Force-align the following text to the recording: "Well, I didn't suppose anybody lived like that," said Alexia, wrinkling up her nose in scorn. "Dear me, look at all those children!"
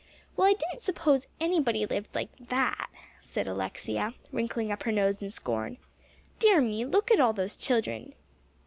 "Well, 0.35 0.47
I 0.47 0.53
didn't 0.53 0.81
suppose 0.81 1.27
anybody 1.39 1.85
lived 1.85 2.15
like 2.15 2.35
that," 2.47 2.89
said 3.19 3.47
Alexia, 3.47 4.15
wrinkling 4.31 4.71
up 4.71 4.81
her 4.81 4.91
nose 4.91 5.21
in 5.21 5.29
scorn. 5.29 5.77
"Dear 6.39 6.59
me, 6.59 6.83
look 6.85 7.11
at 7.11 7.19
all 7.19 7.33
those 7.33 7.55
children!" 7.55 8.15